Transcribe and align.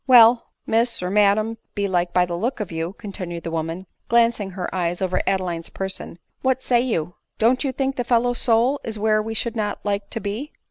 "Well, 0.07 0.47
miss, 0.65 1.03
or 1.03 1.11
madam, 1.11 1.59
belike, 1.75 2.11
by 2.11 2.25
the 2.25 2.35
look 2.35 2.59
of 2.59 2.71
you," 2.71 2.93
continued 2.93 3.43
the 3.43 3.51
woman, 3.51 3.85
gjancing 4.09 4.53
her 4.53 4.67
eye 4.73 4.95
over 4.99 5.21
Adeline's 5.27 5.69
person," 5.69 6.17
what 6.41 6.63
say 6.63 6.81
you? 6.81 7.13
v 7.37 7.45
IJon't 7.45 7.63
you 7.63 7.71
think 7.71 7.97
the 7.97 8.03
fellow 8.03 8.31
f 8.31 8.35
s 8.37 8.41
soul 8.41 8.79
is 8.83 8.97
where 8.97 9.21
we 9.21 9.35
should 9.35 9.55
not 9.55 9.77
like 9.85 10.09
to 10.09 10.19
be 10.19 10.53